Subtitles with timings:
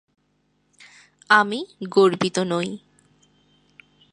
[1.29, 1.59] আমি
[1.89, 2.69] গর্বিত নই।